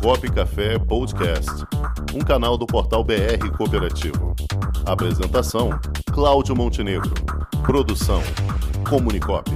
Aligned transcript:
Comunicop 0.00 0.32
Café 0.32 0.78
Podcast, 0.78 1.50
um 2.14 2.20
canal 2.20 2.56
do 2.56 2.66
portal 2.66 3.04
BR 3.04 3.50
Cooperativo. 3.56 4.34
Apresentação: 4.86 5.70
Cláudio 6.12 6.56
Montenegro. 6.56 7.12
Produção: 7.64 8.22
Comunicop. 8.88 9.50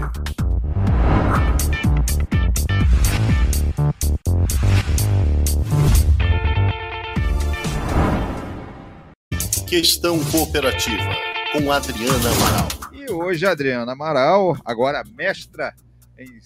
Questão 9.66 10.22
Cooperativa, 10.26 11.10
com 11.52 11.72
Adriana 11.72 12.30
Amaral. 12.30 12.68
E 12.92 13.10
hoje, 13.10 13.46
Adriana 13.46 13.92
Amaral, 13.92 14.56
agora 14.64 15.02
mestra 15.16 15.74
em. 16.18 16.38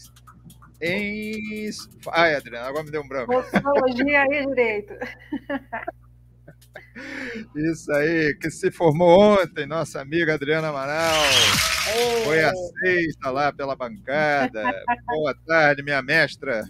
Em... 0.80 1.70
Ai, 2.12 2.34
Adriana, 2.34 2.68
agora 2.68 2.84
me 2.84 2.90
deu 2.90 3.02
um 3.02 3.08
branco. 3.08 3.32
Sociologia 3.32 4.24
e 4.24 4.46
Direito. 4.46 4.94
Isso 7.56 7.92
aí, 7.92 8.34
que 8.40 8.50
se 8.50 8.70
formou 8.70 9.38
ontem, 9.40 9.66
nossa 9.66 10.00
amiga 10.00 10.34
Adriana 10.34 10.68
Amaral. 10.68 11.22
Foi 12.24 12.42
aceita 12.42 13.30
lá 13.30 13.52
pela 13.52 13.76
bancada. 13.76 14.62
Boa 15.06 15.34
tarde, 15.46 15.82
minha 15.82 16.02
mestra. 16.02 16.62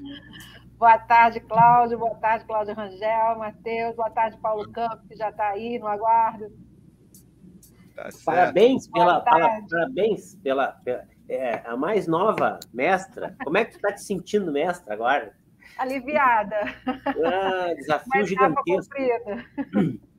Boa 0.79 0.99
tarde, 0.99 1.41
Cláudio. 1.41 1.99
Boa 1.99 2.15
tarde, 2.17 2.45
Cláudio 2.47 2.75
Rangel, 2.75 3.39
Matheus. 3.39 3.95
Boa 3.97 4.11
tarde, 4.11 4.39
Paulo 4.39 4.71
Campos, 4.73 5.07
que 5.09 5.17
já 5.17 5.31
está 5.31 5.49
aí 5.49 5.79
no 5.79 5.87
aguardo. 5.87 6.47
Tá 7.95 8.09
parabéns 8.25 8.89
pela, 8.89 9.21
pela, 9.21 9.61
parabéns 9.69 10.35
pela, 10.37 10.69
pela 10.85 11.07
é, 11.31 11.63
a 11.65 11.77
mais 11.77 12.09
nova 12.09 12.59
mestra. 12.73 13.37
Como 13.45 13.57
é 13.57 13.65
que 13.65 13.73
tu 13.73 13.77
está 13.77 13.93
te 13.93 14.03
sentindo, 14.03 14.51
mestra, 14.51 14.93
agora? 14.93 15.33
Aliviada. 15.79 16.57
Ah, 16.87 17.73
desafio 17.77 18.27
gigantesco. 18.27 18.95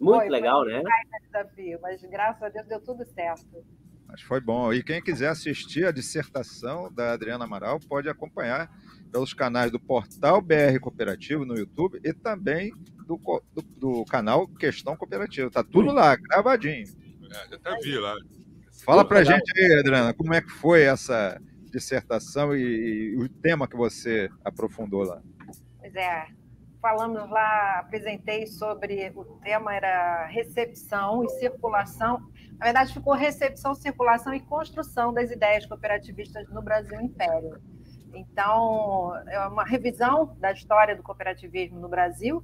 Muito 0.00 0.20
foi, 0.20 0.28
legal, 0.28 0.64
foi 0.64 0.72
né? 0.72 0.82
desafio, 1.22 1.78
mas 1.80 2.00
graças 2.02 2.42
a 2.42 2.48
Deus 2.48 2.66
deu 2.66 2.80
tudo 2.80 3.04
certo. 3.06 3.64
Mas 4.06 4.20
foi 4.22 4.40
bom. 4.40 4.72
E 4.72 4.82
quem 4.82 5.02
quiser 5.02 5.28
assistir 5.28 5.86
a 5.86 5.92
dissertação 5.92 6.92
da 6.92 7.12
Adriana 7.12 7.44
Amaral 7.44 7.78
pode 7.88 8.08
acompanhar 8.08 8.70
pelos 9.12 9.32
canais 9.32 9.70
do 9.70 9.78
Portal 9.78 10.40
BR 10.40 10.78
Cooperativo 10.80 11.44
no 11.44 11.56
YouTube 11.56 12.00
e 12.04 12.12
também 12.12 12.72
do, 13.06 13.16
do, 13.54 13.62
do 13.76 14.04
canal 14.06 14.46
Questão 14.48 14.96
Cooperativa. 14.96 15.50
Tá 15.50 15.62
tudo 15.62 15.92
lá, 15.92 16.16
gravadinho. 16.16 16.86
É, 17.30 17.48
já 17.48 17.56
até 17.56 17.76
vi 17.80 17.98
lá. 17.98 18.14
Fala 18.88 19.06
pra 19.06 19.22
gente 19.22 19.52
aí, 19.54 19.80
Adriana, 19.80 20.14
como 20.14 20.32
é 20.32 20.40
que 20.40 20.48
foi 20.48 20.84
essa 20.84 21.38
dissertação 21.70 22.56
e, 22.56 23.12
e 23.12 23.16
o 23.22 23.28
tema 23.28 23.68
que 23.68 23.76
você 23.76 24.30
aprofundou 24.42 25.02
lá? 25.02 25.20
Pois 25.78 25.94
é, 25.94 26.24
falamos 26.80 27.28
lá, 27.28 27.80
apresentei 27.80 28.46
sobre 28.46 29.12
o 29.14 29.24
tema 29.44 29.74
era 29.74 30.24
recepção 30.28 31.22
e 31.22 31.28
circulação. 31.32 32.18
Na 32.58 32.64
verdade, 32.64 32.94
ficou 32.94 33.12
recepção, 33.12 33.74
circulação 33.74 34.32
e 34.32 34.40
construção 34.40 35.12
das 35.12 35.30
ideias 35.30 35.66
cooperativistas 35.66 36.48
no 36.48 36.62
Brasil 36.62 36.98
Império. 36.98 37.60
Então, 38.14 39.14
é 39.26 39.38
uma 39.48 39.64
revisão 39.66 40.34
da 40.40 40.50
história 40.50 40.96
do 40.96 41.02
cooperativismo 41.02 41.78
no 41.78 41.90
Brasil, 41.90 42.42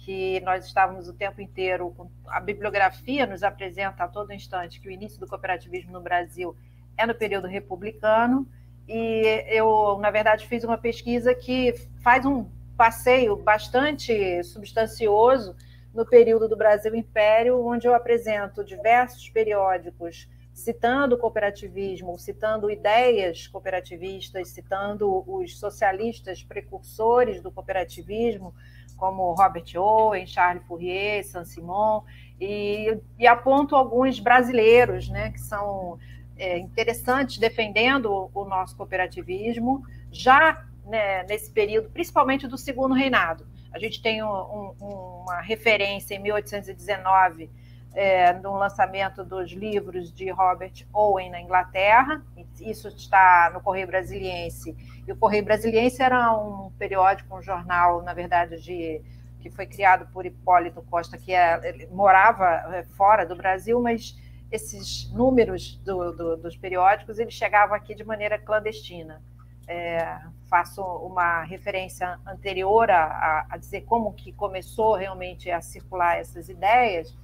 que 0.00 0.40
nós 0.40 0.66
estávamos 0.66 1.08
o 1.08 1.12
tempo 1.12 1.40
inteiro, 1.40 1.94
a 2.26 2.40
bibliografia 2.40 3.26
nos 3.26 3.42
apresenta 3.42 4.04
a 4.04 4.08
todo 4.08 4.32
instante 4.32 4.80
que 4.80 4.88
o 4.88 4.90
início 4.90 5.20
do 5.20 5.26
cooperativismo 5.26 5.92
no 5.92 6.00
Brasil 6.00 6.56
é 6.96 7.06
no 7.06 7.14
período 7.14 7.46
republicano, 7.46 8.46
e 8.88 9.44
eu, 9.46 9.98
na 10.00 10.10
verdade, 10.10 10.46
fiz 10.46 10.64
uma 10.64 10.78
pesquisa 10.78 11.34
que 11.34 11.74
faz 12.02 12.24
um 12.24 12.46
passeio 12.76 13.36
bastante 13.36 14.42
substancioso 14.42 15.54
no 15.94 16.04
período 16.06 16.48
do 16.48 16.56
Brasil 16.56 16.94
Império, 16.94 17.64
onde 17.64 17.86
eu 17.86 17.94
apresento 17.94 18.64
diversos 18.64 19.28
periódicos 19.28 20.28
citando 20.52 21.14
o 21.14 21.18
cooperativismo, 21.18 22.18
citando 22.18 22.70
ideias 22.70 23.46
cooperativistas, 23.46 24.48
citando 24.48 25.24
os 25.26 25.58
socialistas 25.58 26.42
precursores 26.42 27.40
do 27.40 27.50
cooperativismo, 27.50 28.54
como 29.00 29.32
Robert 29.32 29.64
Owen, 29.74 30.26
Charles 30.26 30.62
Fourier, 30.66 31.24
Saint-Simon, 31.24 32.04
e, 32.38 32.98
e, 33.18 33.26
aponto 33.26 33.74
alguns 33.74 34.20
brasileiros 34.20 35.08
né, 35.08 35.30
que 35.30 35.40
são 35.40 35.98
é, 36.36 36.58
interessantes 36.58 37.38
defendendo 37.38 38.30
o 38.32 38.44
nosso 38.44 38.76
cooperativismo, 38.76 39.82
já 40.12 40.64
né, 40.86 41.24
nesse 41.24 41.50
período, 41.50 41.90
principalmente 41.90 42.46
do 42.46 42.56
segundo 42.56 42.94
reinado. 42.94 43.46
A 43.72 43.78
gente 43.78 44.02
tem 44.02 44.22
um, 44.22 44.28
um, 44.28 44.74
uma 45.22 45.40
referência 45.40 46.14
em 46.14 46.18
1819 46.18 47.50
é, 47.94 48.32
no 48.34 48.56
lançamento 48.56 49.24
dos 49.24 49.50
livros 49.50 50.12
de 50.12 50.30
Robert 50.30 50.86
Owen 50.92 51.30
na 51.30 51.40
Inglaterra. 51.40 52.22
Isso 52.60 52.88
está 52.88 53.50
no 53.52 53.60
Correio 53.60 53.86
Brasiliense. 53.86 54.76
E 55.06 55.12
o 55.12 55.16
Correio 55.16 55.44
Brasiliense 55.44 56.02
era 56.02 56.32
um 56.32 56.70
periódico, 56.78 57.36
um 57.36 57.42
jornal, 57.42 58.02
na 58.02 58.12
verdade, 58.12 58.60
de 58.62 59.02
que 59.40 59.50
foi 59.50 59.66
criado 59.66 60.06
por 60.12 60.26
Hipólito 60.26 60.82
Costa, 60.82 61.16
que 61.16 61.32
é, 61.32 61.88
morava 61.90 62.46
é, 62.74 62.84
fora 62.84 63.24
do 63.24 63.34
Brasil, 63.34 63.80
mas 63.80 64.14
esses 64.52 65.10
números 65.12 65.76
do, 65.76 66.12
do, 66.12 66.36
dos 66.36 66.56
periódicos 66.56 67.18
eles 67.18 67.34
chegavam 67.34 67.74
aqui 67.74 67.94
de 67.94 68.04
maneira 68.04 68.38
clandestina. 68.38 69.22
É, 69.66 70.18
faço 70.48 70.82
uma 70.82 71.42
referência 71.44 72.18
anterior 72.26 72.90
a, 72.90 73.46
a, 73.48 73.56
dizer 73.56 73.82
como 73.82 74.12
que 74.12 74.32
começou 74.32 74.94
realmente 74.94 75.48
a 75.48 75.60
circular 75.60 76.18
essas 76.18 76.48
ideias, 76.48 77.16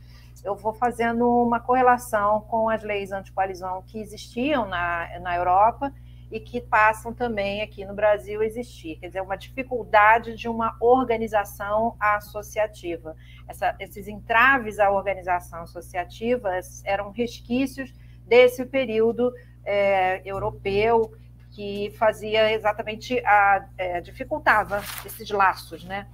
eu 0.44 0.54
vou 0.54 0.72
fazendo 0.72 1.28
uma 1.28 1.60
correlação 1.60 2.42
com 2.42 2.68
as 2.68 2.82
leis 2.82 3.12
anti-coalizão 3.12 3.82
que 3.86 3.98
existiam 3.98 4.66
na, 4.66 5.18
na 5.20 5.36
Europa 5.36 5.92
e 6.30 6.40
que 6.40 6.60
passam 6.60 7.12
também 7.12 7.62
aqui 7.62 7.84
no 7.84 7.94
Brasil 7.94 8.40
a 8.40 8.44
existir. 8.44 8.96
Quer 8.96 9.08
dizer, 9.08 9.20
uma 9.20 9.36
dificuldade 9.36 10.34
de 10.34 10.48
uma 10.48 10.76
organização 10.80 11.96
associativa. 12.00 13.14
Essa, 13.46 13.76
esses 13.78 14.08
entraves 14.08 14.78
à 14.78 14.90
organização 14.90 15.62
associativa 15.62 16.50
eram 16.84 17.10
resquícios 17.12 17.94
desse 18.26 18.66
período 18.66 19.32
é, 19.64 20.20
europeu 20.24 21.12
que 21.52 21.90
fazia 21.96 22.52
exatamente 22.52 23.18
a 23.24 23.66
é, 23.78 24.00
dificultava 24.00 24.82
esses 25.04 25.30
laços, 25.30 25.84
né? 25.84 26.06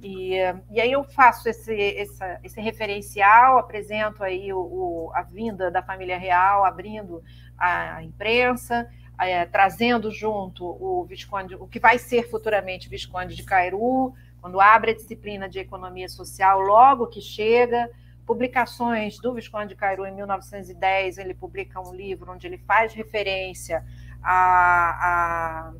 E, 0.00 0.34
e 0.70 0.80
aí 0.80 0.92
eu 0.92 1.02
faço 1.02 1.48
esse, 1.48 1.74
esse, 1.74 2.24
esse 2.44 2.60
referencial, 2.60 3.58
apresento 3.58 4.22
aí 4.22 4.52
o, 4.52 4.60
o, 4.60 5.10
a 5.14 5.22
vinda 5.22 5.70
da 5.70 5.82
família 5.82 6.16
real, 6.16 6.64
abrindo 6.64 7.22
a 7.58 8.02
imprensa, 8.04 8.88
é, 9.18 9.44
trazendo 9.44 10.12
junto 10.12 10.64
o 10.64 11.04
Visconde, 11.04 11.56
o 11.56 11.66
que 11.66 11.80
vai 11.80 11.98
ser 11.98 12.30
futuramente 12.30 12.88
Visconde 12.88 13.34
de 13.34 13.42
Cairu, 13.42 14.14
quando 14.40 14.60
abre 14.60 14.92
a 14.92 14.94
disciplina 14.94 15.48
de 15.48 15.58
economia 15.58 16.08
social, 16.08 16.60
logo 16.60 17.08
que 17.08 17.20
chega, 17.20 17.90
publicações 18.24 19.18
do 19.18 19.34
Visconde 19.34 19.70
de 19.70 19.74
Cairu 19.74 20.06
em 20.06 20.14
1910, 20.14 21.18
ele 21.18 21.34
publica 21.34 21.80
um 21.80 21.92
livro 21.92 22.30
onde 22.30 22.46
ele 22.46 22.58
faz 22.58 22.94
referência 22.94 23.84
a, 24.22 25.70
a 25.70 25.72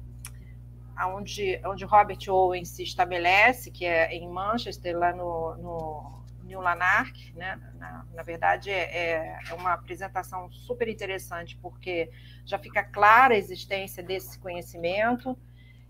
onde, 1.06 1.60
onde 1.64 1.84
Robert 1.84 2.19
Owen 2.28 2.64
se 2.64 2.82
estabelece, 2.82 3.70
que 3.70 3.84
é 3.84 4.12
em 4.14 4.28
Manchester, 4.28 4.98
lá 4.98 5.12
no, 5.12 5.56
no 5.56 6.19
New 6.44 6.60
Lanark, 6.60 7.32
né? 7.36 7.60
Na, 7.78 8.04
na 8.14 8.22
verdade, 8.22 8.70
é, 8.70 9.38
é, 9.48 9.54
uma 9.54 9.75
apresentação 9.75 10.50
super 10.50 10.88
interessante, 10.88 11.56
porque 11.62 12.10
já 12.44 12.58
fica 12.58 12.82
clara 12.82 13.34
a 13.34 13.38
existência 13.38 14.03
desse 14.03 14.38
conhecimento. 14.38 15.38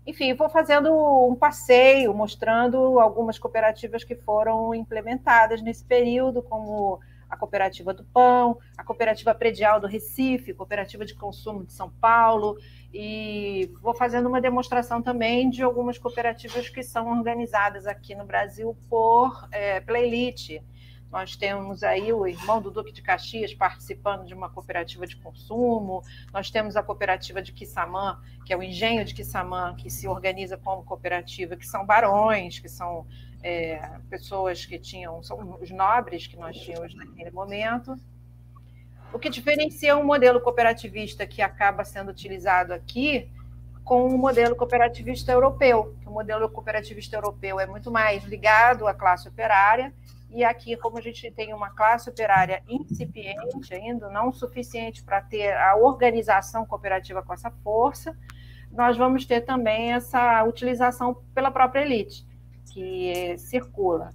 Enfim, 0.05 0.33
vou 0.33 0.49
fazendo 0.49 0.91
um 1.27 1.35
passeio, 1.35 2.13
mostrando 2.13 2.99
algumas 2.99 3.39
cooperativas 3.39 4.03
que 4.03 4.15
foram 4.15 4.73
implementadas 4.75 5.61
nesse 5.61 5.85
período, 5.85 6.41
como 6.41 6.99
a 7.29 7.37
Cooperativa 7.37 7.93
do 7.93 8.03
Pão, 8.03 8.57
a 8.77 8.83
Cooperativa 8.83 9.35
Predial 9.35 9.79
do 9.79 9.87
Recife, 9.87 10.53
Cooperativa 10.53 11.05
de 11.05 11.13
Consumo 11.13 11.63
de 11.63 11.71
São 11.71 11.89
Paulo, 11.89 12.57
e 12.93 13.71
vou 13.81 13.93
fazendo 13.93 14.27
uma 14.27 14.41
demonstração 14.41 15.01
também 15.01 15.49
de 15.49 15.61
algumas 15.61 15.97
cooperativas 15.97 16.69
que 16.69 16.81
são 16.81 17.09
organizadas 17.11 17.85
aqui 17.85 18.15
no 18.15 18.25
Brasil 18.25 18.75
por 18.89 19.47
é, 19.51 19.79
pela 19.79 19.99
elite. 19.99 20.63
Nós 21.11 21.35
temos 21.35 21.81
aí 21.81 22.13
o 22.13 22.27
irmão 22.27 22.61
do 22.61 22.69
Duque 22.69 22.91
de 22.91 23.01
Caxias 23.01 23.51
participando 23.53 24.25
de 24.25 24.33
uma 24.33 24.47
cooperativa 24.47 25.07
de 25.07 25.15
consumo, 25.15 26.03
nós 26.31 26.51
temos 26.51 26.75
a 26.75 26.83
cooperativa 26.83 27.41
de 27.41 27.51
Quissamã, 27.51 28.19
que 28.45 28.53
é 28.53 28.57
o 28.57 28.61
engenho 28.61 29.03
de 29.03 29.15
Quissamã, 29.15 29.75
que 29.75 29.89
se 29.89 30.07
organiza 30.07 30.55
como 30.55 30.83
cooperativa, 30.83 31.55
que 31.55 31.65
são 31.65 31.83
barões, 31.83 32.59
que 32.59 32.69
são 32.69 33.07
é, 33.43 33.79
pessoas 34.09 34.65
que 34.65 34.77
tinham, 34.77 35.21
são 35.23 35.57
os 35.61 35.69
nobres 35.69 36.27
que 36.27 36.37
nós 36.37 36.57
tínhamos 36.57 36.93
naquele 36.95 37.31
momento. 37.31 37.95
O 39.11 39.19
que 39.19 39.29
diferencia 39.29 39.97
um 39.97 40.03
modelo 40.03 40.39
cooperativista 40.39 41.25
que 41.25 41.41
acaba 41.41 41.83
sendo 41.83 42.09
utilizado 42.11 42.73
aqui 42.73 43.29
com 43.83 44.07
o 44.07 44.17
modelo 44.19 44.55
cooperativista 44.55 45.31
europeu. 45.31 45.95
O 46.05 46.11
modelo 46.11 46.47
cooperativista 46.47 47.17
europeu 47.17 47.59
é 47.59 47.65
muito 47.65 47.89
mais 47.89 48.23
ligado 48.23 48.87
à 48.87 48.93
classe 48.93 49.27
operária, 49.27 49.91
e 50.29 50.43
aqui, 50.43 50.77
como 50.77 50.99
a 50.99 51.01
gente 51.01 51.31
tem 51.31 51.55
uma 51.55 51.71
classe 51.71 52.07
operária 52.07 52.61
incipiente 52.69 53.73
ainda, 53.73 54.07
não 54.09 54.31
suficiente 54.31 55.03
para 55.03 55.21
ter 55.21 55.57
a 55.57 55.75
organização 55.75 56.67
cooperativa 56.67 57.23
com 57.23 57.33
essa 57.33 57.49
força, 57.63 58.15
nós 58.71 58.95
vamos 58.95 59.25
ter 59.25 59.41
também 59.41 59.91
essa 59.93 60.43
utilização 60.43 61.15
pela 61.33 61.49
própria 61.49 61.81
elite, 61.81 62.27
que 62.71 63.37
circula. 63.37 64.11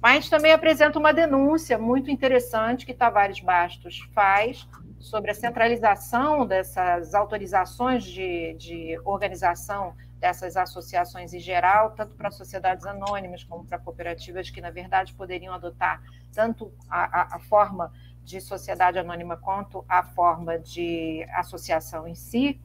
Mas 0.00 0.28
também 0.28 0.52
apresenta 0.52 0.98
uma 0.98 1.12
denúncia 1.12 1.78
muito 1.78 2.10
interessante 2.10 2.86
que 2.86 2.94
Tavares 2.94 3.40
Bastos 3.40 4.00
faz 4.14 4.66
sobre 4.98 5.30
a 5.30 5.34
centralização 5.34 6.46
dessas 6.46 7.14
autorizações 7.14 8.04
de, 8.04 8.54
de 8.54 9.00
organização 9.04 9.94
dessas 10.18 10.56
associações 10.56 11.32
em 11.32 11.38
geral, 11.38 11.92
tanto 11.92 12.14
para 12.14 12.30
sociedades 12.30 12.84
anônimas 12.84 13.42
como 13.42 13.64
para 13.64 13.78
cooperativas 13.78 14.50
que, 14.50 14.60
na 14.60 14.70
verdade, 14.70 15.14
poderiam 15.14 15.54
adotar 15.54 16.02
tanto 16.32 16.70
a, 16.88 17.22
a, 17.22 17.36
a 17.36 17.38
forma 17.38 17.90
de 18.22 18.40
sociedade 18.40 18.98
anônima 18.98 19.36
quanto 19.36 19.84
a 19.88 20.02
forma 20.02 20.58
de 20.58 21.26
associação 21.32 22.06
em 22.06 22.14
si. 22.14 22.60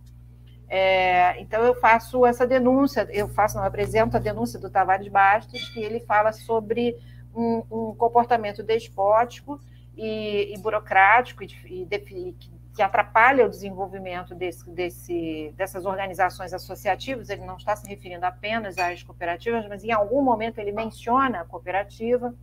É, 0.67 1.39
então, 1.39 1.63
eu 1.63 1.75
faço 1.75 2.25
essa 2.25 2.45
denúncia, 2.45 3.07
eu 3.11 3.27
faço, 3.27 3.55
não, 3.55 3.63
eu 3.63 3.67
apresento 3.67 4.17
a 4.17 4.19
denúncia 4.19 4.59
do 4.59 4.69
Tavares 4.69 5.07
Bastos, 5.07 5.69
que 5.69 5.79
ele 5.79 5.99
fala 5.99 6.31
sobre 6.31 6.95
um, 7.35 7.63
um 7.69 7.95
comportamento 7.95 8.63
despótico 8.63 9.59
e, 9.95 10.53
e 10.53 10.57
burocrático 10.57 11.43
e, 11.43 11.47
e, 11.67 12.35
que 12.75 12.81
atrapalha 12.81 13.45
o 13.45 13.49
desenvolvimento 13.49 14.35
desse, 14.35 14.69
desse, 14.69 15.53
dessas 15.55 15.85
organizações 15.85 16.53
associativas. 16.53 17.29
Ele 17.29 17.45
não 17.45 17.55
está 17.55 17.73
se 17.75 17.87
referindo 17.87 18.25
apenas 18.25 18.77
às 18.77 19.01
cooperativas, 19.01 19.65
mas 19.67 19.83
em 19.83 19.93
algum 19.93 20.21
momento 20.21 20.59
ele 20.59 20.73
menciona 20.73 21.41
a 21.41 21.45
cooperativa. 21.45 22.35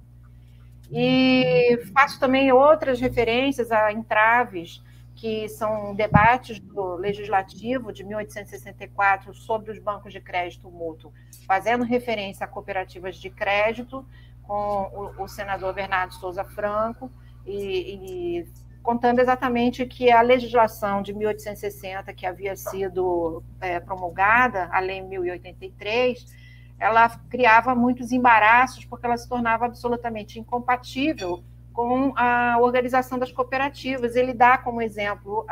E 0.91 1.79
faço 1.93 2.19
também 2.19 2.51
outras 2.51 2.99
referências 2.99 3.71
a 3.71 3.93
entraves, 3.93 4.83
que 5.23 5.49
são 5.49 5.95
debates 5.95 6.59
do 6.59 6.97
Legislativo 6.97 7.93
de 7.93 8.03
1864 8.03 9.33
sobre 9.33 9.71
os 9.71 9.79
bancos 9.79 10.13
de 10.13 10.21
crédito 10.21 10.69
mútuo, 10.69 11.13
fazendo 11.47 11.85
referência 11.85 12.43
a 12.45 12.49
cooperativas 12.49 13.15
de 13.19 13.31
crédito, 13.31 14.05
com 14.43 15.15
o, 15.17 15.23
o 15.23 15.29
senador 15.29 15.73
Bernardo 15.75 16.13
Souza 16.15 16.43
Franco, 16.43 17.09
e, 17.47 18.41
e 18.41 18.47
contando 18.83 19.21
exatamente 19.21 19.87
que 19.87 20.11
a 20.11 20.23
legislação 20.23 21.03
de 21.03 21.15
1860, 21.15 22.13
que 22.15 22.27
havia 22.27 22.57
sido 22.57 23.45
é, 23.61 23.79
promulgada, 23.79 24.69
a 24.73 24.81
Lei 24.81 25.03
1083, 25.03 26.27
ela 26.81 27.09
criava 27.31 27.77
muitos 27.77 28.11
embaraços, 28.11 28.85
porque 28.87 29.07
ela 29.07 29.17
se 29.17 29.29
tornava 29.29 29.67
absolutamente 29.67 30.41
incompatível 30.41 31.45
com 31.73 32.13
a 32.17 32.59
organização 32.61 33.19
das 33.19 33.33
cooperativas. 33.33 34.17
Ele 34.17 34.33
dá 34.33 34.59
como 34.59 34.83
exemplo, 34.83 35.47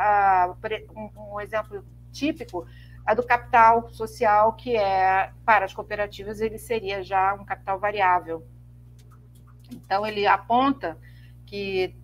um, 1.15 1.39
exemplo 1.39 1.83
típico, 2.11 2.65
a 3.05 3.13
do 3.13 3.23
capital 3.23 3.89
social, 3.89 4.53
que 4.53 4.75
é, 4.75 5.31
para 5.45 5.65
as 5.65 5.73
cooperativas, 5.73 6.39
ele 6.39 6.57
seria 6.57 7.03
já 7.03 7.33
um 7.33 7.43
capital 7.43 7.79
variável. 7.79 8.45
Então, 9.71 10.05
ele 10.05 10.27
aponta 10.27 10.97
que 11.45 11.95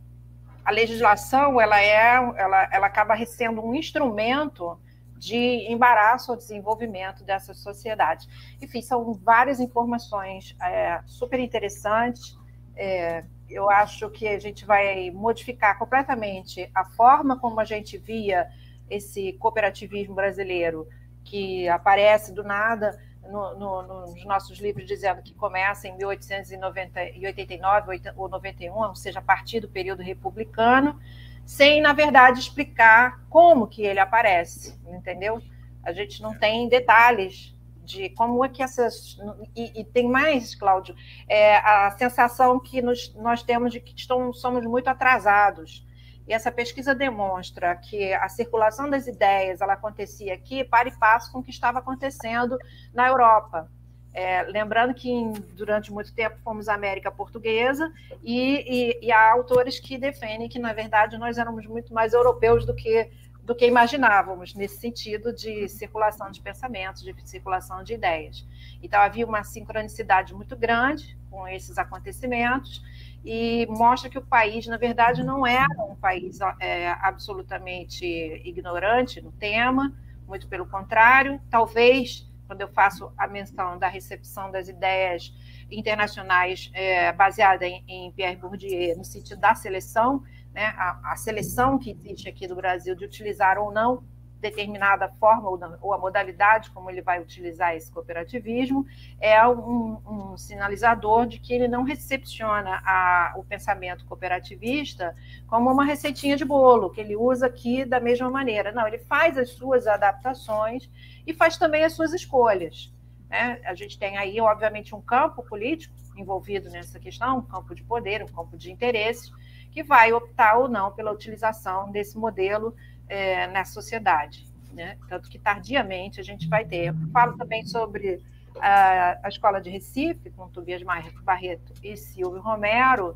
a 0.66 0.72
legislação 0.72 1.62
ela 1.62 1.80
é, 1.80 2.16
ela, 2.16 2.70
ela 2.72 2.88
acaba 2.88 3.16
sendo 3.26 3.64
um 3.64 3.74
instrumento 3.74 4.78
de 5.18 5.72
embaraço 5.72 6.32
ao 6.32 6.38
desenvolvimento 6.38 7.24
dessas 7.24 7.58
sociedades. 7.60 8.28
Enfim, 8.62 8.82
são 8.82 9.14
várias 9.14 9.60
informações 9.60 10.56
é, 10.62 11.02
super 11.06 11.40
interessantes. 11.40 12.38
É, 12.76 13.24
eu 13.50 13.70
acho 13.70 14.10
que 14.10 14.28
a 14.28 14.40
gente 14.40 14.66
vai 14.66 15.12
modificar 15.12 15.78
completamente 15.78 16.70
a 16.74 16.84
forma 16.84 17.40
como 17.40 17.60
a 17.60 17.66
gente 17.66 17.98
via 17.98 18.50
esse 18.90 19.34
cooperativismo 19.34 20.16
brasileiro, 20.16 20.88
que 21.24 21.68
aparece 21.68 22.34
do 22.34 22.44
nada 22.44 22.98
no, 23.30 23.58
no, 23.58 24.08
nos 24.08 24.26
nossos 24.26 24.60
livros 24.60 24.86
dizendo 24.86 25.22
que 25.22 25.34
começa 25.34 25.88
em 25.88 25.98
1889 25.98 28.02
ou 28.16 28.30
91, 28.30 28.74
ou 28.74 28.96
seja, 28.96 29.20
a 29.20 29.22
partir 29.22 29.60
do 29.60 29.68
período 29.68 30.02
republicano, 30.02 31.00
sem, 31.46 31.82
na 31.82 31.94
verdade, 31.94 32.40
explicar 32.40 33.22
como 33.30 33.68
que 33.68 33.82
ele 33.82 34.00
aparece, 34.00 34.80
entendeu? 34.88 35.42
A 35.84 35.94
gente 35.94 36.22
não 36.22 36.38
tem 36.38 36.68
detalhes 36.68 37.56
de 37.88 38.10
como 38.10 38.44
é 38.44 38.50
que 38.50 38.62
essas. 38.62 39.18
E, 39.56 39.80
e 39.80 39.84
tem 39.84 40.10
mais, 40.10 40.54
Cláudio, 40.54 40.94
é, 41.28 41.58
a 41.58 41.90
sensação 41.98 42.60
que 42.60 42.82
nos, 42.82 43.16
nós 43.16 43.42
temos 43.42 43.72
de 43.72 43.80
que 43.80 43.96
estão, 43.96 44.34
somos 44.34 44.66
muito 44.66 44.90
atrasados 44.90 45.88
e 46.28 46.34
essa 46.34 46.52
pesquisa 46.52 46.94
demonstra 46.94 47.74
que 47.78 48.14
a 48.14 48.28
circulação 48.28 48.90
das 48.90 49.08
ideias 49.08 49.62
ela 49.62 49.74
acontecia 49.74 50.34
aqui 50.34 50.64
para 50.64 50.90
e 50.90 50.92
passo 50.92 51.32
com 51.32 51.40
o 51.40 51.44
que 51.44 51.52
estava 51.52 51.80
acontecendo 51.80 52.60
na 52.94 53.08
Europa. 53.08 53.72
É, 54.14 54.42
lembrando 54.44 54.94
que 54.94 55.10
em, 55.10 55.32
durante 55.54 55.92
muito 55.92 56.14
tempo 56.14 56.38
fomos 56.44 56.68
América 56.68 57.12
Portuguesa 57.12 57.94
e, 58.24 58.98
e, 59.00 59.06
e, 59.06 59.12
há 59.12 59.32
autores 59.32 59.80
que 59.80 59.96
defendem 59.96 60.50
que, 60.50 60.58
na 60.58 60.74
verdade, 60.74 61.18
nós 61.20 61.38
éramos 61.38 61.68
muito 61.68 61.94
mais 61.94 62.14
europeus 62.14 62.66
do 62.66 62.74
que, 62.74 63.10
do 63.48 63.56
que 63.56 63.66
imaginávamos, 63.66 64.54
nesse 64.54 64.78
sentido 64.78 65.34
de 65.34 65.70
circulação 65.70 66.30
de 66.30 66.42
pensamentos, 66.42 67.02
de 67.02 67.16
circulação 67.24 67.82
de 67.82 67.94
ideias. 67.94 68.46
Então, 68.84 69.00
havia 69.00 69.26
uma 69.26 69.42
sincronicidade 69.42 70.34
muito 70.34 70.54
grande 70.54 71.18
com 71.32 71.48
esses 71.48 71.78
acontecimentos 71.78 72.84
e 73.24 73.66
mostra 73.70 74.10
que 74.10 74.18
o 74.18 74.22
país, 74.22 74.68
na 74.68 74.76
verdade, 74.76 75.24
não 75.24 75.48
era 75.48 75.82
um 75.82 75.96
país 75.96 76.40
é, 76.60 76.90
absolutamente 77.00 78.06
ignorante 78.44 79.22
no 79.22 79.32
tema, 79.32 79.96
muito 80.28 80.46
pelo 80.50 80.68
contrário. 80.68 81.40
Talvez, 81.50 82.30
quando 82.48 82.60
eu 82.60 82.68
faço 82.68 83.14
a 83.18 83.28
menção 83.28 83.80
da 83.80 83.88
recepção 83.88 84.52
das 84.52 84.68
ideias 84.68 85.34
internacionais 85.72 86.70
é, 86.74 87.14
baseada 87.14 87.66
em, 87.66 87.82
em, 87.88 88.12
Pierre 88.12 88.36
Bourdieu, 88.36 88.98
no 88.98 89.06
sentido 89.06 89.40
da 89.40 89.56
seleção, 89.56 90.22
né, 90.58 90.74
a, 90.76 91.12
a 91.14 91.16
seleção 91.16 91.78
que 91.78 91.92
existe 91.92 92.28
aqui 92.28 92.48
do 92.48 92.56
Brasil 92.56 92.96
de 92.96 93.06
utilizar 93.06 93.60
ou 93.60 93.72
não 93.72 94.04
determinada 94.40 95.08
forma 95.20 95.78
ou, 95.82 95.94
a 95.94 95.98
modalidade 96.00 96.72
como 96.72 96.90
ele 96.90 97.02
vai 97.02 97.22
utilizar 97.22 97.76
esse 97.76 97.92
cooperativismo, 97.92 98.86
é 99.20 99.48
um, 99.48 99.98
um 100.06 100.38
sinalizador 100.38 101.28
de 101.28 101.40
que 101.40 101.54
ele 101.54 101.68
não 101.68 101.84
recepciona 101.84 102.82
a, 102.84 103.34
o 103.36 103.44
pensamento 103.44 104.04
cooperativista 104.06 105.16
como 105.46 105.72
uma 105.72 105.86
receitinha 105.86 106.36
de 106.36 106.46
bolo, 106.46 106.90
que 106.90 107.02
ele 107.02 107.16
usa 107.16 107.46
aqui 107.46 107.86
da 107.86 108.00
mesma 108.00 108.30
maneira. 108.30 108.72
Não, 108.72 108.88
ele 108.88 109.00
faz 109.00 109.38
as 109.38 109.52
suas 109.52 109.86
adaptações 109.86 110.90
e 111.26 111.34
faz 111.34 111.58
também 111.58 111.84
as 111.84 111.94
suas 111.94 112.14
escolhas. 112.14 112.92
Né? 113.30 113.60
A 113.64 113.76
gente 113.76 113.98
tem 114.00 114.18
aí, 114.18 114.40
obviamente, 114.40 114.96
um 114.96 115.02
campo 115.02 115.44
político 115.44 115.96
envolvido 116.16 116.70
nessa 116.70 117.00
questão, 117.00 117.40
um 117.40 117.42
campo 117.44 117.76
de 117.76 117.84
poder, 117.84 118.24
um 118.24 118.28
campo 118.28 118.58
de 118.58 118.72
interesses, 118.72 119.32
que 119.78 119.84
vai 119.84 120.12
optar 120.12 120.58
ou 120.58 120.68
não 120.68 120.92
pela 120.92 121.12
utilização 121.12 121.92
desse 121.92 122.18
modelo 122.18 122.76
é, 123.08 123.46
na 123.46 123.64
sociedade. 123.64 124.44
Né? 124.74 124.98
Tanto 125.08 125.30
que 125.30 125.38
tardiamente 125.38 126.20
a 126.20 126.24
gente 126.24 126.50
vai 126.50 126.66
ter. 126.66 126.88
Eu 126.88 126.96
falo 127.14 127.38
também 127.38 127.64
sobre 127.64 128.20
a, 128.60 129.20
a 129.22 129.30
Escola 129.30 129.62
de 129.62 129.70
Recife, 129.70 130.32
com 130.32 130.50
Tobias 130.50 130.82
Barreto 131.24 131.74
e 131.84 131.96
Silvio 131.96 132.42
Romero, 132.42 133.16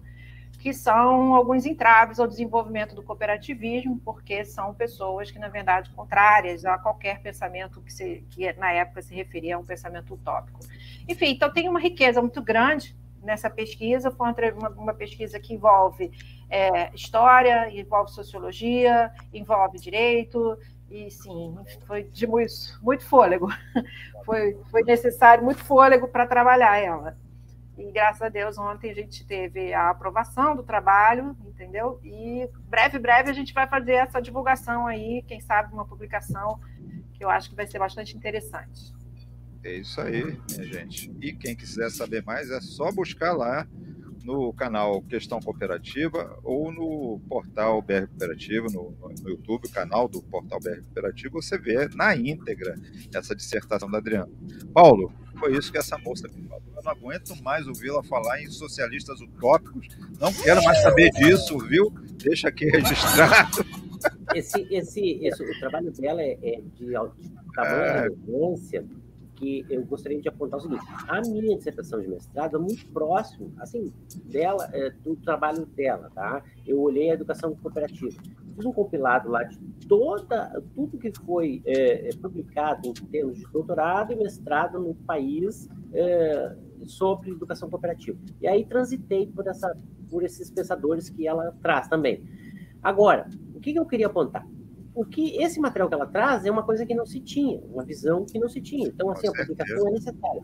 que 0.59 0.71
são 0.71 1.33
alguns 1.33 1.65
entraves 1.65 2.19
ao 2.19 2.27
desenvolvimento 2.27 2.93
do 2.93 3.01
cooperativismo, 3.01 3.99
porque 4.05 4.45
são 4.45 4.71
pessoas 4.71 5.31
que, 5.31 5.39
na 5.39 5.49
verdade, 5.49 5.89
contrárias 5.89 6.63
a 6.63 6.77
qualquer 6.77 7.23
pensamento 7.23 7.81
que, 7.81 7.91
se, 7.91 8.23
que 8.29 8.53
na 8.53 8.71
época 8.71 9.01
se 9.01 9.15
referia 9.15 9.55
a 9.55 9.59
um 9.59 9.65
pensamento 9.65 10.13
utópico. 10.13 10.59
Enfim, 11.09 11.29
então 11.31 11.51
tem 11.51 11.67
uma 11.67 11.79
riqueza 11.79 12.21
muito 12.21 12.39
grande 12.39 12.95
nessa 13.23 13.49
pesquisa. 13.49 14.11
Foi 14.11 14.27
uma, 14.53 14.69
uma 14.69 14.93
pesquisa 14.93 15.39
que 15.39 15.55
envolve 15.55 16.11
é, 16.51 16.93
história, 16.93 17.71
envolve 17.71 18.11
sociologia, 18.11 19.09
envolve 19.33 19.79
direito, 19.79 20.57
e 20.89 21.09
sim, 21.09 21.55
foi 21.87 22.03
de 22.03 22.27
muito, 22.27 22.53
muito 22.81 23.05
fôlego. 23.05 23.47
Foi, 24.23 24.55
foi 24.69 24.83
necessário 24.83 25.43
muito 25.43 25.63
fôlego 25.63 26.07
para 26.07 26.27
trabalhar 26.27 26.77
ela. 26.77 27.17
E 27.75 27.91
graças 27.91 28.21
a 28.21 28.29
Deus, 28.29 28.55
ontem 28.55 28.91
a 28.91 28.93
gente 28.93 29.25
teve 29.25 29.73
a 29.73 29.89
aprovação 29.89 30.55
do 30.55 30.61
trabalho, 30.61 31.35
entendeu? 31.43 31.99
E 32.03 32.47
breve, 32.69 32.99
breve 32.99 33.31
a 33.31 33.33
gente 33.33 33.51
vai 33.51 33.67
fazer 33.67 33.93
essa 33.93 34.21
divulgação 34.21 34.85
aí, 34.85 35.23
quem 35.27 35.39
sabe 35.41 35.73
uma 35.73 35.87
publicação 35.87 36.59
que 37.13 37.25
eu 37.25 37.31
acho 37.31 37.49
que 37.49 37.55
vai 37.55 37.65
ser 37.65 37.79
bastante 37.79 38.15
interessante. 38.15 38.93
É 39.63 39.73
isso 39.73 39.99
aí, 39.99 40.23
minha 40.23 40.65
gente. 40.71 41.11
E 41.19 41.33
quem 41.33 41.55
quiser 41.55 41.89
saber 41.89 42.23
mais, 42.23 42.51
é 42.51 42.61
só 42.61 42.91
buscar 42.91 43.33
lá 43.33 43.67
no 44.23 44.53
canal 44.53 45.01
Questão 45.01 45.39
Cooperativa 45.39 46.37
ou 46.43 46.71
no 46.71 47.19
portal 47.27 47.81
BR 47.81 48.07
Cooperativo, 48.07 48.67
no, 48.71 48.95
no 49.21 49.29
YouTube, 49.29 49.69
canal 49.69 50.07
do 50.07 50.21
portal 50.23 50.59
BR 50.59 50.81
Cooperativo, 50.81 51.41
você 51.41 51.57
vê 51.57 51.87
na 51.95 52.15
íntegra 52.15 52.75
essa 53.13 53.35
dissertação 53.35 53.89
da 53.89 53.97
Adriana. 53.97 54.29
Paulo, 54.73 55.11
foi 55.37 55.57
isso 55.57 55.71
que 55.71 55.77
essa 55.77 55.97
moça 55.97 56.27
me 56.27 56.47
falou. 56.47 56.63
Eu 56.75 56.83
não 56.83 56.91
aguento 56.91 57.35
mais 57.41 57.67
ouvi-la 57.67 58.03
falar 58.03 58.41
em 58.41 58.47
socialistas 58.47 59.19
utópicos, 59.21 59.87
não 60.19 60.31
quero 60.33 60.63
mais 60.63 60.81
saber 60.81 61.09
disso, 61.11 61.57
viu? 61.59 61.89
Deixa 62.23 62.47
aqui 62.47 62.65
registrado. 62.65 63.65
Esse, 64.33 64.61
esse, 64.71 65.19
esse, 65.23 65.43
o 65.43 65.59
trabalho 65.59 65.91
dela 65.91 66.21
é, 66.21 66.37
é 66.41 66.61
de, 66.75 66.85
de 66.85 66.93
tamanha 67.53 68.07
é... 68.07 68.09
que 69.41 69.65
eu 69.69 69.83
gostaria 69.83 70.21
de 70.21 70.29
apontar 70.29 70.59
o 70.59 70.61
seguinte: 70.61 70.83
a 71.07 71.19
minha 71.21 71.57
dissertação 71.57 71.99
de 71.99 72.07
mestrado 72.07 72.55
é 72.55 72.59
muito 72.59 72.87
próximo, 72.89 73.51
assim, 73.57 73.91
dela, 74.25 74.69
é, 74.71 74.91
do 74.91 75.15
trabalho 75.15 75.65
dela, 75.65 76.11
tá? 76.13 76.43
Eu 76.65 76.79
olhei 76.79 77.09
a 77.09 77.15
educação 77.15 77.55
cooperativa, 77.55 78.21
fiz 78.55 78.65
um 78.65 78.71
compilado 78.71 79.29
lá 79.29 79.43
de 79.43 79.57
toda, 79.87 80.61
tudo 80.75 80.99
que 80.99 81.11
foi 81.25 81.61
é, 81.65 82.09
é 82.09 82.15
publicado 82.15 82.87
em 82.87 82.93
termos 82.93 83.39
de 83.39 83.51
doutorado 83.51 84.13
e 84.13 84.15
mestrado 84.15 84.79
no 84.79 84.93
país 84.93 85.67
é, 85.91 86.55
sobre 86.85 87.31
educação 87.31 87.69
cooperativa. 87.69 88.17
E 88.39 88.47
aí 88.47 88.63
transitei 88.63 89.25
por, 89.27 89.47
essa, 89.47 89.75
por 90.09 90.23
esses 90.23 90.51
pensadores 90.51 91.09
que 91.09 91.27
ela 91.27 91.51
traz 91.61 91.87
também. 91.87 92.23
Agora, 92.81 93.27
o 93.55 93.59
que, 93.59 93.73
que 93.73 93.79
eu 93.79 93.85
queria 93.85 94.07
apontar? 94.07 94.47
O 94.93 95.05
que 95.05 95.37
esse 95.41 95.59
material 95.59 95.87
que 95.87 95.95
ela 95.95 96.05
traz 96.05 96.45
é 96.45 96.51
uma 96.51 96.63
coisa 96.63 96.85
que 96.85 96.93
não 96.93 97.05
se 97.05 97.19
tinha, 97.19 97.59
uma 97.61 97.83
visão 97.83 98.25
que 98.25 98.37
não 98.39 98.49
se 98.49 98.61
tinha. 98.61 98.87
Então, 98.87 99.09
assim, 99.09 99.27
a 99.27 99.31
publicação 99.31 99.87
é 99.87 99.91
necessária. 99.91 100.43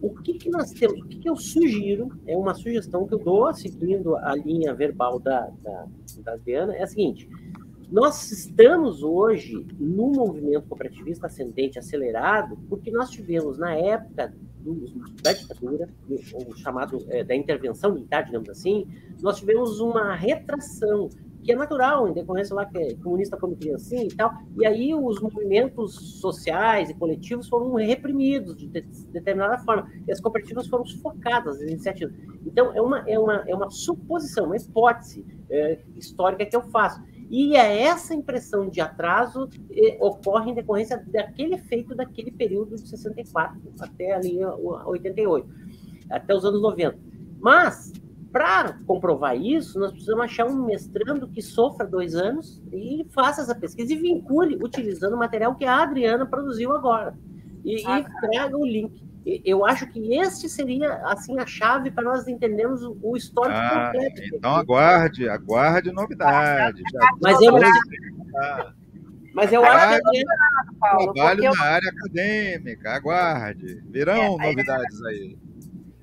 O 0.00 0.10
que, 0.10 0.34
que 0.34 0.50
nós 0.50 0.70
temos, 0.72 1.00
o 1.00 1.06
que, 1.06 1.18
que 1.18 1.28
eu 1.28 1.36
sugiro, 1.36 2.08
é 2.26 2.36
uma 2.36 2.54
sugestão 2.54 3.06
que 3.06 3.14
eu 3.14 3.18
dou, 3.18 3.52
seguindo 3.54 4.16
a 4.16 4.34
linha 4.34 4.74
verbal 4.74 5.20
da, 5.20 5.48
da, 5.62 5.86
da 6.24 6.32
Adriana, 6.32 6.74
é 6.74 6.82
a 6.82 6.86
seguinte: 6.86 7.28
nós 7.92 8.32
estamos 8.32 9.02
hoje 9.02 9.66
num 9.78 10.12
movimento 10.12 10.66
cooperativista 10.66 11.26
ascendente 11.26 11.78
acelerado, 11.78 12.56
porque 12.68 12.90
nós 12.90 13.10
tivemos, 13.10 13.58
na 13.58 13.74
época 13.74 14.34
do, 14.60 14.86
da 15.22 15.32
ditadura, 15.34 15.88
o 16.08 16.56
chamado 16.56 17.04
é, 17.08 17.22
da 17.22 17.36
intervenção 17.36 17.92
militar, 17.92 18.24
digamos 18.24 18.48
assim, 18.48 18.86
nós 19.20 19.38
tivemos 19.38 19.78
uma 19.78 20.14
retração 20.14 21.10
que 21.42 21.52
é 21.52 21.56
natural, 21.56 22.08
em 22.08 22.12
decorrência 22.12 22.54
lá 22.54 22.64
que 22.64 22.78
é 22.78 22.94
comunista 22.96 23.36
como 23.36 23.56
criancinha 23.56 24.04
e 24.04 24.14
tal, 24.14 24.32
e 24.56 24.66
aí 24.66 24.94
os 24.94 25.20
movimentos 25.20 26.20
sociais 26.20 26.90
e 26.90 26.94
coletivos 26.94 27.48
foram 27.48 27.72
reprimidos 27.74 28.56
de, 28.56 28.68
determinada 28.68 29.58
forma, 29.58 29.90
e 30.06 30.12
as 30.12 30.20
cooperativas 30.20 30.66
foram 30.68 30.84
sufocadas, 30.84 31.56
as 31.56 31.62
iniciativas. 31.62 32.14
Então, 32.46 32.72
é 32.74 32.80
uma, 32.80 32.98
é 33.08 33.18
uma, 33.18 33.44
é 33.46 33.54
uma 33.54 33.70
suposição, 33.70 34.46
uma 34.46 34.56
hipótese 34.56 35.24
é, 35.50 35.78
histórica 35.96 36.46
que 36.46 36.54
eu 36.54 36.62
faço. 36.62 37.02
E 37.32 37.56
é 37.56 37.82
essa 37.84 38.14
impressão 38.14 38.68
de 38.68 38.78
atraso 38.78 39.48
eh, 39.70 39.96
ocorre 39.98 40.50
em 40.50 40.54
decorrência 40.54 41.02
daquele 41.06 41.54
efeito 41.54 41.94
daquele 41.94 42.30
período 42.30 42.76
de 42.76 42.86
64 42.86 43.58
até 43.80 44.12
ali 44.12 44.44
88, 44.44 45.48
até 46.10 46.34
os 46.34 46.44
anos 46.44 46.60
90. 46.60 46.98
Mas 47.40 47.90
para 48.32 48.78
comprovar 48.86 49.36
isso, 49.36 49.78
nós 49.78 49.92
precisamos 49.92 50.24
achar 50.24 50.46
um 50.46 50.64
mestrando 50.64 51.28
que 51.28 51.42
sofra 51.42 51.86
dois 51.86 52.14
anos 52.14 52.62
e 52.72 53.06
faça 53.10 53.42
essa 53.42 53.54
pesquisa 53.54 53.92
e 53.92 53.96
vincule 53.96 54.56
utilizando 54.56 55.14
o 55.14 55.18
material 55.18 55.54
que 55.54 55.66
a 55.66 55.82
Adriana 55.82 56.24
produziu 56.24 56.72
agora. 56.72 57.14
E, 57.62 57.84
ah, 57.86 58.00
e 58.00 58.04
traga 58.04 58.56
o 58.56 58.64
link. 58.64 59.04
Eu 59.44 59.64
acho 59.64 59.86
que 59.86 60.14
este 60.14 60.48
seria 60.48 60.94
assim 61.04 61.38
a 61.38 61.46
chave 61.46 61.90
para 61.90 62.02
nós 62.02 62.26
entendermos 62.26 62.82
o 62.82 63.16
histórico 63.16 63.56
ah, 63.56 63.92
completo. 63.92 64.22
Então 64.34 64.56
aguarde, 64.56 65.28
aguarde 65.28 65.92
novidades. 65.92 66.82
Mas 67.20 67.40
eu, 67.40 67.52
mas 69.34 69.52
eu 69.52 69.64
acho 69.64 70.00
que 70.10 70.24
trabalho 70.80 71.42
na 71.54 71.64
área 71.64 71.88
acadêmica, 71.88 72.90
aguarde. 72.92 73.82
Virão 73.88 74.36
é, 74.40 74.48
novidades 74.48 75.02
aí. 75.04 75.38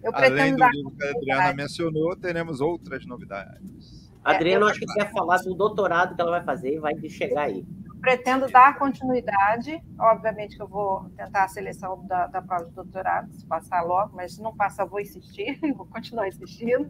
Eu 0.02 0.12
Além 0.14 0.56
do 0.56 0.68
livro 0.70 0.92
que 0.92 1.04
a 1.04 1.10
Adriana 1.10 1.54
mencionou, 1.54 2.16
teremos 2.16 2.62
outras 2.62 3.06
novidades. 3.06 4.10
A 4.24 4.32
Adriana, 4.32 4.68
é, 4.68 4.70
acho 4.72 4.80
que 4.80 4.86
quer 4.86 5.12
falar 5.12 5.38
do 5.38 5.54
doutorado 5.54 6.16
que 6.16 6.22
ela 6.22 6.32
vai 6.32 6.44
fazer 6.44 6.76
e 6.76 6.80
vai 6.80 6.96
chegar 7.10 7.44
aí. 7.44 7.66
Pretendo 8.02 8.48
dar 8.48 8.78
continuidade. 8.78 9.82
Obviamente 10.00 10.56
que 10.56 10.62
eu 10.62 10.68
vou 10.68 11.10
tentar 11.18 11.46
a 11.46 11.48
seleção 11.48 12.06
da, 12.06 12.28
da 12.28 12.42
prova 12.42 12.66
de 12.66 12.72
doutorado, 12.72 13.32
se 13.34 13.46
passar 13.46 13.82
logo, 13.82 14.16
mas 14.16 14.36
se 14.36 14.42
não 14.42 14.56
passar, 14.56 14.86
vou 14.86 15.02
insistir, 15.02 15.60
vou 15.76 15.86
continuar 15.86 16.28
insistindo. 16.28 16.90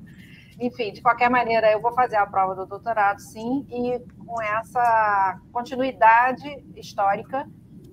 Enfim, 0.60 0.92
de 0.92 1.01
qualquer 1.01 1.30
maneira, 1.30 1.72
eu 1.72 1.82
vou 1.82 1.94
fazer 1.94 2.18
a 2.18 2.28
prova 2.28 2.54
do 2.54 2.66
doutorado, 2.66 3.20
sim, 3.20 3.66
e 3.70 4.00
com 4.25 4.42
essa 4.42 5.39
continuidade 5.54 6.63
histórica 6.75 7.48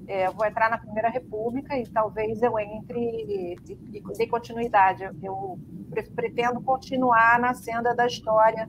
é, 0.09 0.31
vou 0.31 0.47
entrar 0.47 0.71
na 0.71 0.79
Primeira 0.79 1.09
República 1.09 1.77
e 1.77 1.87
talvez 1.87 2.43
eu 2.43 2.59
entre 2.59 2.99
e, 2.99 3.57
e 3.93 4.03
dê 4.17 4.27
continuidade. 4.27 5.05
Eu, 5.23 5.59
pretendo 6.15 6.61
continuar 6.61 7.39
na 7.41 7.55
senda 7.55 7.95
da 7.95 8.07
história 8.07 8.69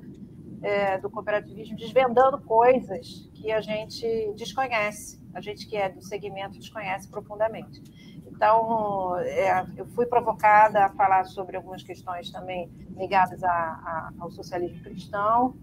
é, 0.61 0.97
do 0.97 1.09
cooperativismo, 1.09 1.77
desvendando 1.77 2.39
coisas 2.41 3.29
que 3.33 3.51
a 3.51 3.61
gente 3.61 4.33
desconhece, 4.35 5.19
a 5.33 5.41
gente 5.41 5.67
que 5.67 5.75
é 5.75 5.89
do 5.89 6.01
segmento 6.01 6.57
desconhece 6.57 7.07
profundamente. 7.07 7.81
Então, 8.25 9.17
é, 9.19 9.65
eu 9.75 9.85
fui 9.87 10.05
provocada 10.05 10.85
a 10.85 10.89
falar 10.89 11.25
sobre 11.25 11.57
algumas 11.57 11.81
questões 11.81 12.31
também 12.31 12.69
ligadas 12.95 13.43
a, 13.43 13.49
a, 13.49 14.11
ao 14.19 14.29
socialismo 14.29 14.83
cristão, 14.83 15.55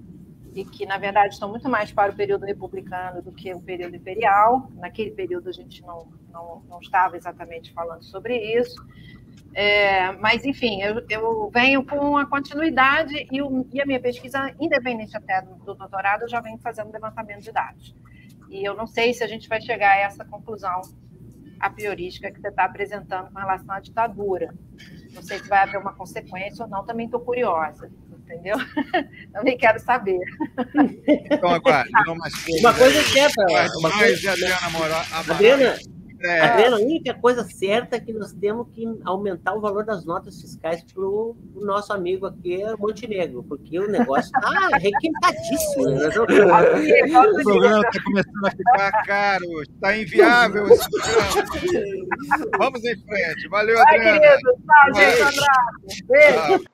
e 0.55 0.65
que, 0.65 0.87
na 0.87 0.97
verdade, 0.97 1.35
estão 1.35 1.49
muito 1.49 1.69
mais 1.69 1.91
para 1.91 2.13
o 2.13 2.15
período 2.15 2.47
republicano 2.47 3.21
do 3.21 3.33
que 3.33 3.53
o 3.53 3.61
período 3.61 3.97
imperial. 3.97 4.71
Naquele 4.77 5.11
período, 5.11 5.49
a 5.49 5.53
gente 5.53 5.83
não, 5.83 6.09
não, 6.31 6.63
não 6.69 6.79
estava 6.81 7.17
exatamente 7.17 7.73
falando 7.73 8.05
sobre 8.05 8.39
isso. 8.57 8.81
É, 9.53 10.13
mas, 10.13 10.45
enfim, 10.45 10.81
eu, 10.81 11.05
eu, 11.09 11.51
venho 11.53 11.85
com 11.85 12.17
a 12.17 12.27
continuidade 12.27 13.27
e, 13.31 13.43
o, 13.43 13.67
e, 13.73 13.81
a 13.81 13.87
minha 13.87 14.01
pesquisa, 14.01 14.55
independente 14.61 15.17
até 15.17 15.43
do, 15.43 15.57
do, 15.57 15.75
doutorado, 15.75 16.23
eu 16.23 16.29
já 16.29 16.41
venho 16.41 16.59
fazendo 16.59 16.93
levantamento 16.93 17.43
de 17.43 17.53
dados. 17.53 17.95
E 18.49 18.65
eu 18.65 18.75
não 18.77 18.87
sei 18.87 19.13
se 19.13 19.25
a 19.25 19.27
gente 19.27 19.49
vai 19.49 19.61
chegar 19.61 19.93
a 19.93 19.99
essa 19.99 20.25
conclusão 20.25 20.83
a 21.59 21.71
priorística 21.71 22.31
que 22.31 22.41
você 22.41 22.49
está 22.49 22.65
apresentando 22.65 23.33
com 23.33 23.39
relação 23.39 23.75
à 23.75 23.81
ditadura. 23.81 24.55
Não 25.13 25.23
sei 25.23 25.39
se 25.39 25.49
vai 25.49 25.61
haver 25.61 25.79
uma 25.79 25.95
consequência 25.95 26.65
ou 26.65 26.71
não, 26.71 26.85
também 26.85 27.07
estou 27.07 27.21
curiosa 27.21 27.91
entendeu? 28.25 28.57
Também 29.33 29.57
quero 29.57 29.79
saber. 29.81 30.19
Então, 31.31 31.51
aguarde, 31.51 31.91
Uma 32.61 32.75
coisa 32.75 32.99
é 32.99 33.03
certa. 33.03 33.79
Uma 33.79 33.91
coisa... 33.91 34.33
Adriana, 35.31 35.79
é. 36.25 36.41
Adriana, 36.41 36.77
a 36.77 36.81
única 36.81 37.13
coisa 37.13 37.45
certa 37.45 37.97
é 37.97 38.01
que 38.01 38.13
nós 38.13 38.33
temos 38.33 38.67
que 38.73 38.87
aumentar 39.05 39.55
o 39.55 39.61
valor 39.61 39.85
das 39.85 40.07
notas 40.07 40.41
fiscais 40.41 40.83
para 40.83 41.03
o 41.03 41.37
nosso 41.57 41.93
amigo 41.93 42.25
aqui, 42.25 42.63
Montenegro, 42.79 43.43
porque 43.43 43.79
o 43.79 43.91
negócio 43.91 44.33
está 44.35 44.69
requentadíssimo. 44.79 45.91
Né? 45.91 46.09
o 46.09 47.43
programa 47.43 47.83
está 47.87 48.03
começando 48.05 48.47
a 48.47 48.51
ficar 48.51 49.05
caro, 49.05 49.63
está 49.63 49.97
inviável 49.97 50.67
esse 50.69 50.89
programa. 50.91 52.07
Vamos 52.59 52.85
em 52.85 52.97
frente. 52.97 53.49
Valeu, 53.51 53.79
Adriana. 53.83 54.11
Ai, 54.11 54.21
querido. 54.21 54.51
Tchau, 54.65 54.95
gente. 54.95 55.23
Um 55.23 55.27
abraço. 55.27 56.07
Beijo. 56.09 56.74